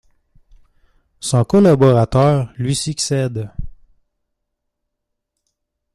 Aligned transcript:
Son 1.19 1.43
collaborateur 1.43 2.51
lui 2.57 2.75
succède. 2.75 3.51